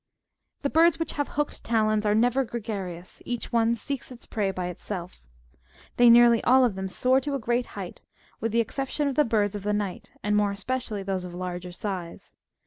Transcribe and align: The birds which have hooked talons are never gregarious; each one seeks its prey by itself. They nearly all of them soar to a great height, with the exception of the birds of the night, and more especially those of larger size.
The 0.63 0.69
birds 0.71 0.97
which 0.97 1.11
have 1.13 1.27
hooked 1.37 1.63
talons 1.63 2.07
are 2.07 2.15
never 2.15 2.43
gregarious; 2.43 3.21
each 3.23 3.51
one 3.51 3.75
seeks 3.75 4.11
its 4.11 4.25
prey 4.25 4.49
by 4.49 4.65
itself. 4.65 5.21
They 5.97 6.09
nearly 6.09 6.43
all 6.43 6.65
of 6.65 6.73
them 6.73 6.89
soar 6.89 7.21
to 7.21 7.35
a 7.35 7.37
great 7.39 7.67
height, 7.77 8.01
with 8.39 8.51
the 8.51 8.61
exception 8.61 9.07
of 9.07 9.13
the 9.13 9.23
birds 9.23 9.53
of 9.53 9.61
the 9.61 9.73
night, 9.73 10.09
and 10.23 10.35
more 10.35 10.49
especially 10.49 11.03
those 11.03 11.23
of 11.23 11.35
larger 11.35 11.71
size. 11.71 12.35